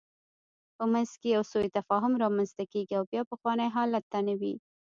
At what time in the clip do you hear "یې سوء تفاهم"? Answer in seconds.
1.33-2.13